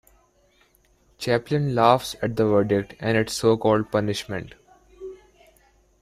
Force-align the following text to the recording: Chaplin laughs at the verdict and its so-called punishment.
Chaplin 1.19 1.75
laughs 1.75 2.15
at 2.23 2.35
the 2.35 2.47
verdict 2.47 2.95
and 3.01 3.15
its 3.15 3.33
so-called 3.33 3.91
punishment. 3.91 4.55